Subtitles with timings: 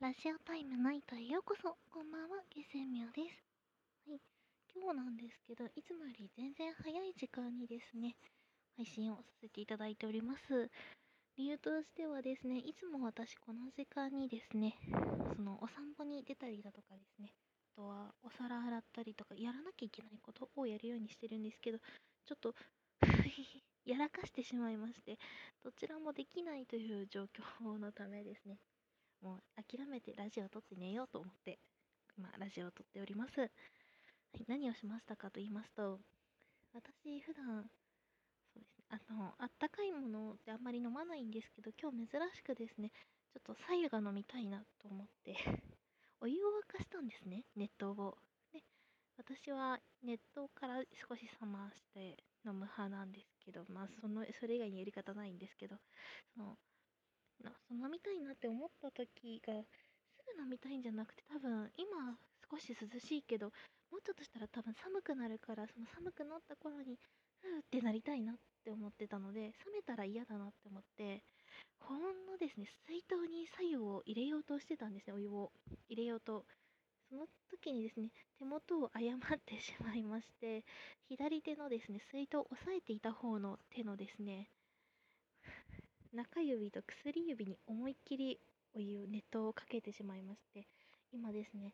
[0.00, 1.76] ラジオタイムナイトへようこそ。
[1.92, 3.44] こんばんは、ゲセミョです。
[4.08, 4.20] はい。
[4.72, 8.16] 今日なんですけど、いつもより全然早い時間にですね、
[8.78, 10.70] 配信をさせていただいております。
[11.36, 14.72] 理由としてはですね、いつも私この時間にですね、
[15.36, 17.34] そのお散歩に出たりだとかですね、
[17.76, 21.78] あとはお皿洗ったりとかやらなきゃいけないことをやるようにしてるんですけど、
[22.24, 22.54] ちょっと
[23.84, 25.18] やらかしてしまいまして、
[25.62, 28.56] どちらもできないという状況のためですね、
[29.22, 31.58] もう諦めてラジオを撮って寝ようと思って、
[32.16, 33.40] 今、ラジオを撮っております。
[33.40, 36.00] はい、何をしましたかと言いますと、
[36.72, 37.68] 私、普段、
[38.54, 42.90] そうですね、あの、あったかいものってあんまり飲まないんですけど、今日珍しくですね、
[43.32, 45.34] ちょっと白湯が飲みたいなと思って
[46.20, 48.18] お湯を沸かしたんですね、熱湯を。
[48.52, 48.62] で、
[49.16, 55.76] 私は熱湯から少し冷まして飲む派なんですけど、まあ、その、それ以外にやり方ないんですけど、
[56.34, 56.58] その、
[57.70, 59.54] 飲みたいなって思った時が
[60.16, 62.18] すぐ飲みたいんじゃなくて多分今
[62.50, 63.52] 少し涼しいけど
[63.90, 66.98] もうちょっとしたら多分寒くなるからその寒くなった頃に
[67.40, 71.22] ふーってなりたいなって思ってたので冷めたら嫌だなって思って
[71.80, 75.50] ほんのですね水筒に左右を入れようとしてたんですねお湯を。
[75.88, 76.44] 入れようと。
[77.08, 80.64] その時にですね手元を誤ってしまいまして
[81.08, 84.48] 左手のですね水筒を押さえていた方の手のですね
[86.12, 88.40] 中指と薬指に思いっきり
[88.74, 90.66] お湯熱湯をかけてしまいまして
[91.12, 91.72] 今ですね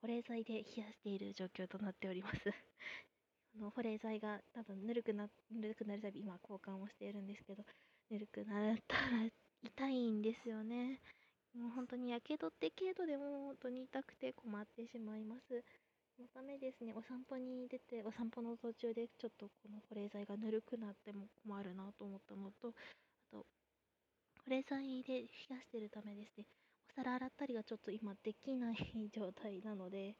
[0.00, 2.36] 保冷剤で冷やしている状況となっております。
[3.54, 7.62] あの保冷剤が多分ぬるくなぬるくなるたび今交換をしているんですけど
[8.08, 9.30] ぬるくなったら
[9.62, 11.02] 痛いんですよね。
[11.52, 15.62] もう本当にやけどって程度でも本当に痛くて困ってしまいます。
[16.16, 22.74] そのためですねお散歩に出てお散歩の途中でちょっとこの保冷剤がぬるくなっても困るなと思ったのと
[23.30, 23.46] と、
[24.44, 26.46] 保冷剤で冷やしてるためですね、
[26.90, 30.16] お皿洗ったりがちょっと今できない状態なので、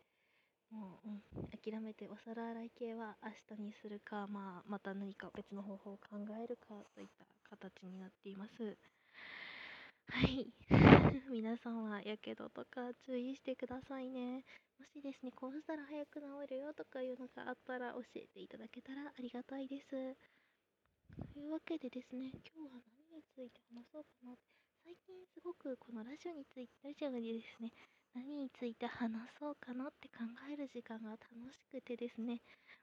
[0.71, 7.27] もう、うん、諦めてお皿洗い系は明日にするか、まあ、また何か別の方法を考えるかといった
[7.57, 8.79] 形になっています。
[10.11, 10.47] はい。
[11.31, 14.45] 皆さんはやけどとか注意してくださいね。
[14.79, 20.17] もしですね、こうしたら早く治るよとかいうのがあったら教えていただけたらありがたいです。
[21.33, 24.41] というわけでですね、今日は何について話そうかなって、
[24.85, 27.71] 最近すごくこのラジオについて、ラジオでですね、
[28.15, 31.21] 何について話そうかなって考える時間が楽
[31.55, 32.41] しくてですね、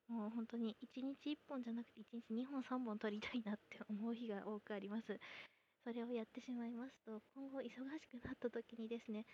[0.08, 5.18] もう本当に1日1本じゃなくて1日2本3本撮りたいなって思う日が多くあります。
[5.84, 7.72] それをやってしまいますと、今後忙し
[8.08, 9.26] くなった時にですね、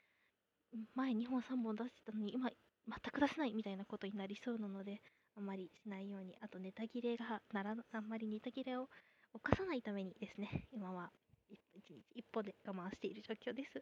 [0.96, 2.50] 前2本3本出してたのに今
[2.88, 5.02] 全く出せないみたいなことになりそうなので、
[5.36, 8.90] あんまりしないように、あとネタ切れがなら、あんまりネタ切れを
[9.34, 11.12] 犯さないためにですね、今は
[11.50, 13.74] 1日1歩で我慢している状況です。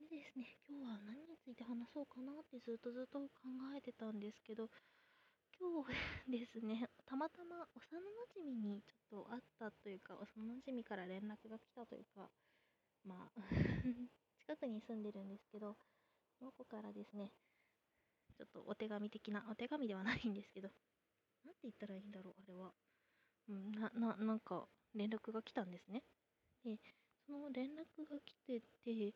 [0.00, 3.28] でですね、今日は何について話そうかなってずっとずっと考
[3.76, 4.68] えてたんですけど、
[5.58, 12.28] 今日ですね、たまたま幼なじみにちょっと会ったというか、幼なじみから連絡が来たというか、
[13.04, 13.40] まあ
[14.40, 15.76] 近くに住んでるんですけど、
[16.38, 17.32] その子からですね、
[18.36, 20.70] ちょっとお手紙的な、お手紙ではないんですけど、
[21.56, 22.72] て言ったらいいんだろう、あれは。
[23.48, 26.02] うん、な、な、なんか、連絡が来たんですね。
[26.64, 26.78] で、
[27.26, 29.14] その連絡が来てて、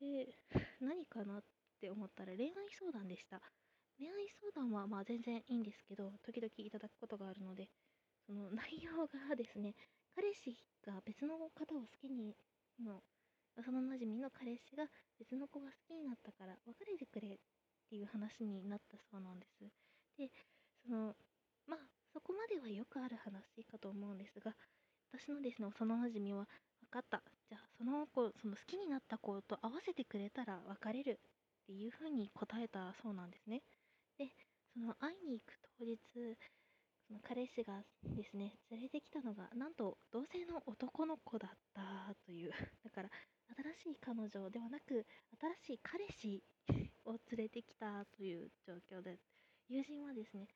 [0.00, 0.38] で、
[0.80, 1.44] 何かなっ
[1.80, 3.40] て思ったら恋愛相談でした。
[3.98, 7.68] 恋愛相談はまあ全然いいんですけど、時々いただくことがあるので、
[8.26, 9.74] その 内容がですね、
[10.14, 12.36] 彼氏が別の方を好きに、
[12.80, 13.02] の
[13.56, 14.88] 幼なじみの彼氏が
[15.18, 17.38] 別の子が好きになったから別れてくれっ
[17.88, 19.70] ていう話になったそうなんです。
[20.16, 20.30] で、
[20.84, 21.14] その、
[21.66, 21.78] まあ、
[22.12, 24.54] そこまではよくある話かと思うんですが、
[25.12, 26.48] 私のですね、幼馴染は、
[26.80, 27.22] 分かった。
[27.48, 31.20] じゃあ、その子、その好きになった子と合わせてくれたら別れる
[31.62, 33.62] っていうふうに答えたそうなんですね。
[34.18, 34.28] で、
[34.74, 35.98] その会いに行く当日、
[37.06, 37.82] その彼氏が
[38.16, 42.50] ですね、連れてきたのが、なんと同性の男の子だったという、
[42.84, 43.10] だから、
[43.76, 45.06] 新しい彼女ではなく、
[45.40, 46.42] 新しい彼氏
[47.04, 49.20] を連れてきたという状況で、
[49.68, 50.48] 友人はですね、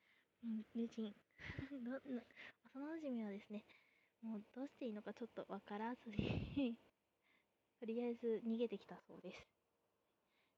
[0.43, 1.15] うん、友人
[1.71, 2.01] 幼
[2.75, 3.65] 馴染はですね、
[4.23, 6.79] もうどうしていいのかちょっとわからずに
[7.81, 9.49] とりあえず逃げてきたそうです。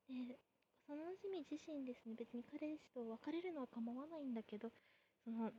[0.08, 0.40] で、
[0.88, 4.72] 幼馴染自身ですね、別に彼氏と別れるのは構わないんだけど、
[5.24, 5.52] その、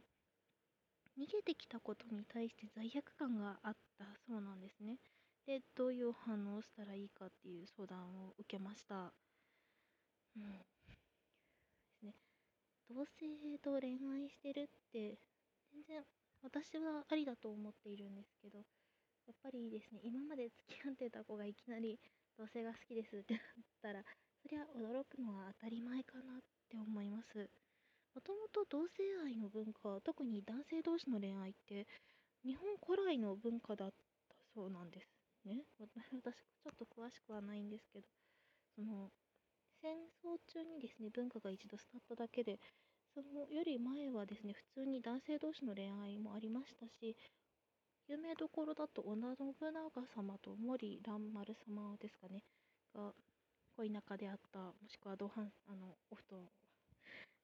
[1.16, 5.00] 逃げてきたことに対して罪悪感があったそうなんですね。
[5.46, 9.14] で、どういう反応をしたらいいかっていう相談を受けました。
[10.36, 10.66] うん。
[13.00, 15.16] 同性と恋愛してるって、
[15.72, 16.04] 全然
[16.44, 21.98] 私はありだと思っているんですけど、やっぱりですね、今まで付き合ってた子がいきなり
[22.38, 23.44] 同性が好きですってなっ
[23.82, 24.04] たら、
[24.44, 27.48] そりゃ驚くのは当たり前かなって思います。
[28.14, 31.88] もともと同性愛の文化、特に男性同士の恋愛って、
[32.44, 33.96] 日本古来の文化だった
[34.54, 35.08] そうなんです
[35.48, 35.64] ね。
[35.80, 38.08] 私、ちょっと詳しくはないんですけど、
[38.76, 39.08] その、
[39.82, 42.60] 戦争中にですね、文化が一度廃っただけで、
[43.14, 47.16] そのより前はですね、普通に男性同士の恋愛もありましたし、
[48.08, 52.44] 有名どころだと織田信長様と森蘭丸様ですかね、
[52.96, 53.14] が
[53.78, 56.50] 恋仲であった、もしくは同伴、あの、お布団、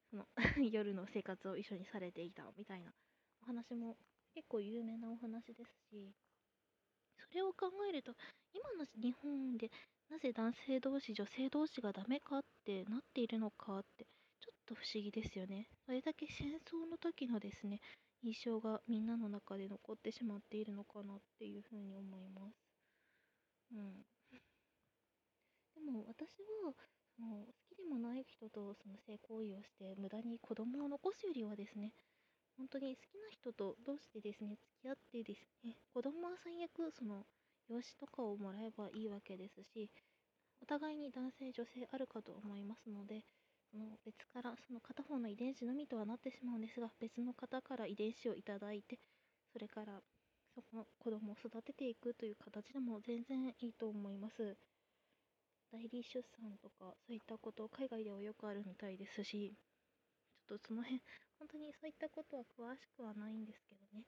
[0.10, 0.26] その
[0.72, 2.92] 夜の生活を一緒にされていたみたいな
[3.42, 3.98] お話も
[4.34, 6.16] 結構有名なお話ですし、
[7.18, 8.16] それを考えると、
[8.54, 9.70] 今の日本で
[10.10, 14.08] なぜ男性同士、女性同士がダメかってなっているのかって
[14.66, 15.68] と不思議ですよね。
[15.86, 17.80] それだけ戦争の時のですね、
[18.24, 22.58] 印象がみんなの中で残ってしまっているのかなっていうふうに思います。
[23.72, 24.06] うん。
[25.76, 26.74] でも私は、
[27.16, 31.94] その好きでもない人とその性行為をして無駄に子供を残すよりはですね、
[32.58, 37.26] 本当に好きな人とどうしてですね、付き合ってですね、子供は最悪その
[37.68, 39.92] 養子とかをもらえばいいわけですし、
[40.62, 43.24] お互いに男性、女性あるかと思いますので、
[44.42, 49.00] らその片方の遺伝子のみとはなってしまうんですが別の方から遺伝子をいただいて
[49.54, 50.02] それから
[50.54, 54.58] そこの子供を育てていくという形でも全然いいと思います。
[55.72, 59.54] 代理出産とかそういったこと海外ではよくあるみたいですし
[60.48, 61.02] ちょっとその辺
[61.40, 64.06] 本当にそういったことは詳しくはないんですけどね。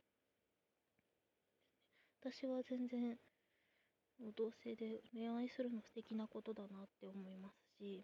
[2.21, 3.17] 私は全然
[4.35, 8.03] 同性で恋愛するの素敵なことだなって思いますし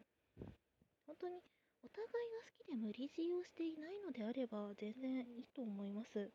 [1.07, 1.41] 本当に
[1.83, 6.31] お互いが好きで無理強いをしていないのであれば全然いいと思います。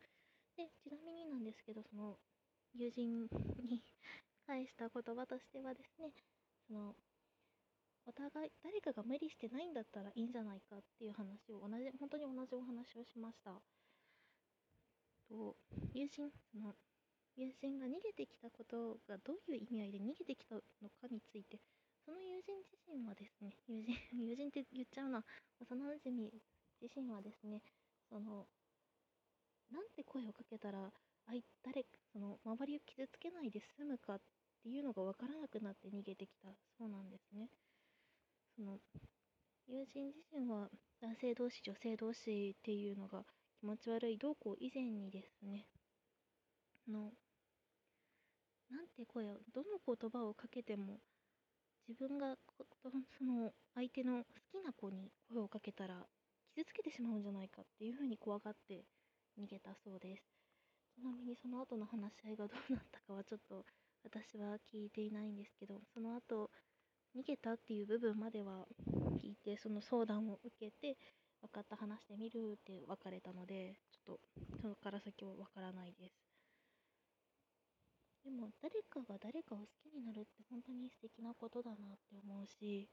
[0.56, 2.18] で、ちなみになんですけど、その
[2.74, 3.22] 友人
[3.58, 3.82] に
[4.46, 6.12] 返した言葉としてはですね、
[6.66, 6.94] その
[8.06, 13.60] お互い誰かが無理してないんだったらいいんじゃないかっていう話を同じ本当に同じお話をしました。
[15.28, 15.56] と
[15.92, 16.74] 友人その
[17.36, 21.60] 友人が逃げてきたことがどういう意味合いで逃げてきたのかについて
[22.08, 23.84] その友人自身はですね、友人、
[24.16, 25.22] 友人って言っちゃうな、
[25.60, 26.32] 幼馴染
[26.80, 27.62] 自身はですね、
[28.08, 28.48] その、
[29.68, 30.90] なんて声をかけたら、
[31.26, 34.20] あい、誰、その、周りを傷つけないで済むかっ
[34.62, 36.48] ていうのが分からなくなって逃げてきた。
[36.78, 37.50] そうなんですね。
[38.56, 38.80] その、
[39.66, 40.70] 友人自身は
[41.02, 43.26] 男性同士、女性同士っていうのが
[43.60, 44.16] 気持ち悪い。
[44.16, 45.66] どうこう以前にですね、
[46.86, 47.12] の、
[48.70, 51.02] なんて声を、どの言葉をかけても
[51.88, 52.36] 自分が
[53.16, 56.06] その相手の好きな子に声をかけたら
[56.54, 58.84] 傷つけてしまうんじゃないかっていうふうに怖がって
[59.40, 60.22] 逃げたそうです。
[60.94, 63.64] ちなみにその後の話し合いがどうなったかはちょっと
[64.04, 66.50] 私は聞いていないんですけどその後
[67.16, 68.66] 逃げたっていう部分までは
[69.22, 70.96] 聞いてその相談を受けて
[71.40, 74.20] 分かった話してみるって別れたのでちょっと
[74.60, 76.27] そこから先は分からないです。
[78.62, 81.78] 誰かが誰かを好きになるって本当に素敵なことだなっ
[82.10, 82.88] て思うし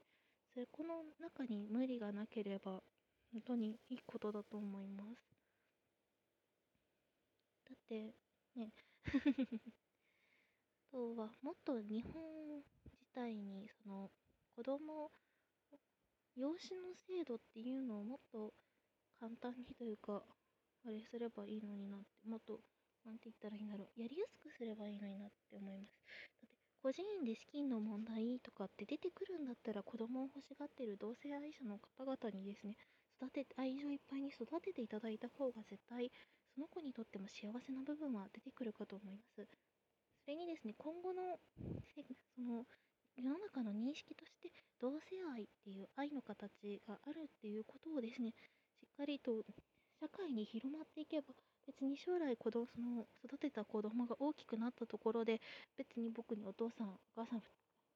[0.52, 2.82] それこの中に無理がなければ
[3.32, 5.36] 本当にいいことだと思います。
[7.68, 8.14] だって
[8.54, 8.72] ね。
[10.90, 14.10] とはもっと日本自体にその
[14.54, 15.10] 子供
[16.34, 18.54] 養子の制度っていうのをもっと
[19.20, 20.22] 簡単にというか
[20.86, 22.60] あれすればいいのになってもっと
[23.06, 24.00] なんて言ったらいいんだろう。
[24.00, 25.94] やりやすくすればいいのになって思います。
[26.42, 32.76] だって、個人で資金の問題とかって出てくるんだったら、子供を欲しがってる同性愛者の方々にですね、
[33.22, 36.10] 育てて、愛情いっぱいに育てていただいた方が絶対、
[36.54, 39.46] その子にとっても幸せな部分は出てくるかと思います。
[40.24, 41.38] それにですね、今後の、
[42.34, 42.66] その、
[43.16, 49.42] 世の中の認識として同性愛っていう愛の形があるっていうことをですねしっかりと
[50.00, 51.34] 社会に広まっていけば
[51.66, 55.40] 別に将来子供その育てた子供が大きくなったところで
[55.76, 57.42] 別に僕にお父さんお母さん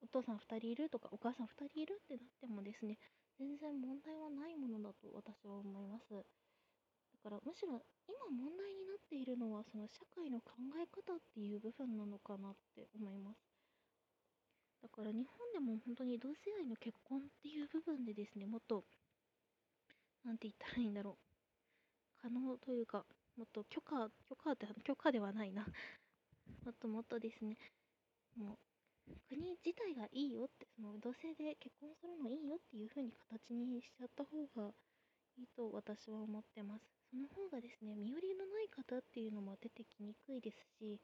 [0.02, 2.96] お父さん2人いるとかお母さん2人いるってなってもですね
[3.38, 6.12] 全然問題はないものだと私は思います。
[6.12, 13.36] だからむしろ今問題になっているのはその社会の考え方っていう部分なのかなって思います。
[14.82, 18.84] だから日本でも本当に同性愛の結婚っていう部分でですねもっと
[20.24, 21.29] 何て言ったらいいんだろう。
[22.22, 23.04] 可能というか
[23.36, 25.64] もっと許可、許可って、許可ではないな
[26.64, 27.56] もっともっとですね、
[28.36, 28.58] もう、
[29.28, 34.72] 国自体がいいよって、その同性で結婚するのいいよっていう風に形にしちゃった方が
[35.38, 36.84] いいと私は思ってます。
[37.10, 41.00] その方がですね、身寄りのない方っていうのも出てきにくいですし、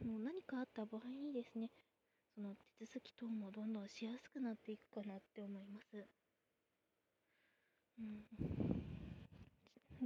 [0.00, 1.70] その何かあった場合にですね、
[2.34, 6.06] その手続き等もどんどんしやすくなっていくかなって思います。
[7.98, 8.87] うん。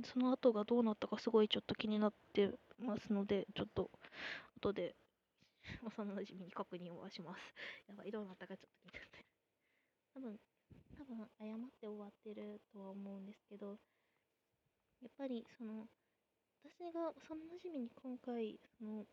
[0.04, 3.90] その後がどうなったかすごいちょっと気になってますので、ちょっと
[4.56, 4.94] 後で
[5.82, 7.54] 幼馴染に確認はします。
[7.88, 9.24] やばい、どうなったかちょっと気になって。
[10.14, 10.40] 多分、
[10.96, 13.78] 多分謝って終わってるとは思うんですけど、
[15.00, 15.88] やっぱりその、
[16.64, 19.06] 私が幼馴染に今回、その、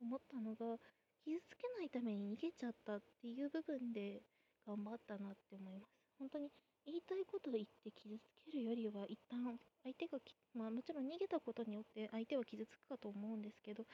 [0.00, 0.78] 思ったのが、
[1.24, 4.22] 傷つけないために逃げちゃったっていう部分で
[4.66, 5.92] 頑張ったなって思います。
[6.18, 6.50] 本当に
[6.90, 10.18] 言いたいことを言って傷つけるよりは一旦相手が
[10.54, 13.86] まあもちろん逃げたことによって相手は傷つくかと思うんですけど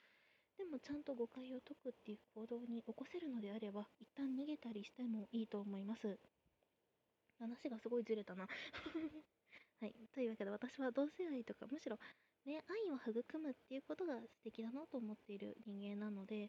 [0.56, 6.18] でもちゃんと誤解を解くっていう行動に起こせるのであれば一旦逃げたりしてもいいと思います。
[7.38, 8.48] 話がすごいずれたな。
[9.80, 9.94] はい。
[10.14, 11.98] というわけで私は同性愛とかむしろ
[12.46, 16.48] ね愛を育むっていうことが素敵だなと思っている人間なので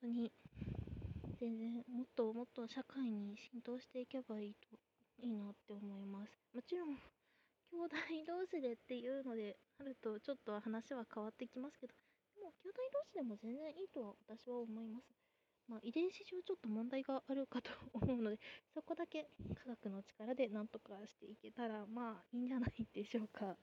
[0.00, 0.32] 当に
[1.38, 4.76] 全然もっともっと社会に浸透していけばいいと
[5.18, 6.32] いいなって思います。
[6.54, 6.96] もちろん
[7.70, 7.96] 兄弟
[8.26, 11.92] 同士でっていうのであるとちょっと話は変わってきますけど
[12.34, 15.04] でも兄弟同士でも全然いいとは私は思います。
[15.68, 18.38] まあ、遺伝子上ちょっと問題があるかと思うので
[18.72, 23.54] そこだけ科学の力でなんとかしていけたらまあいいんじゃないでしょうか。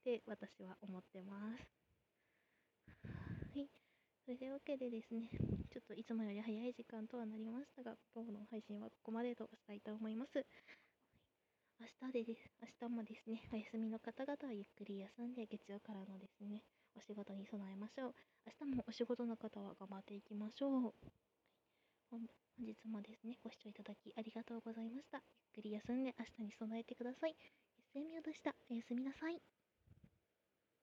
[0.00, 1.68] って私は思ってます。
[3.04, 3.68] はい。
[4.24, 5.59] それというわけでですね。
[5.70, 10.44] ちょっといつもより早い時間とはなりましたが今日の配信はここまでとしたいと思います
[11.80, 12.44] 明日でです。
[12.60, 16.60] 明日もですね、お休みの方々はゆっくり休んで、月曜からのですね、
[16.94, 18.14] お仕事に備えましょう。
[18.44, 20.94] 明日もお仕事の方は頑張っていきましょう。
[22.10, 22.20] 本
[22.58, 25.22] 日もですね、ご視聴いただきありがとうございました。
[25.56, 27.34] ゆっくり休んで明日に備えてください。
[27.96, 28.54] SM よでした。
[28.68, 29.59] おやすみなさい。